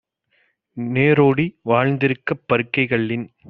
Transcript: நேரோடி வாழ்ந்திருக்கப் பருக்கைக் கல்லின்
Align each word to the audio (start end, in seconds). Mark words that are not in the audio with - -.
நேரோடி 0.77 1.45
வாழ்ந்திருக்கப் 1.65 2.43
பருக்கைக் 2.47 2.89
கல்லின் 2.89 3.27